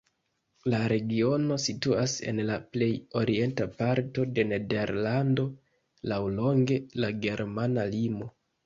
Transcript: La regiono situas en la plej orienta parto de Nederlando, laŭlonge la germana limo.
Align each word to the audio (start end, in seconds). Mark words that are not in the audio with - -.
La 0.73 0.77
regiono 0.93 1.57
situas 1.65 2.15
en 2.31 2.41
la 2.51 2.57
plej 2.77 2.89
orienta 3.21 3.69
parto 3.83 4.27
de 4.39 4.49
Nederlando, 4.55 5.49
laŭlonge 6.15 6.85
la 7.05 7.17
germana 7.29 7.91
limo. 7.97 8.35